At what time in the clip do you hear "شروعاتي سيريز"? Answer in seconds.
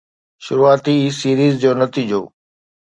0.45-1.53